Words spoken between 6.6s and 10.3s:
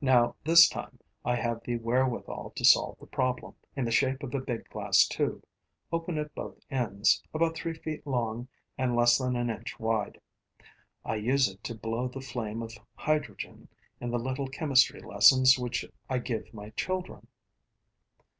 ends, about three feet long and less than an inch wide.